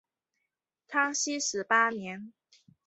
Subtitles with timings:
[0.87, 2.33] 康熙十八年。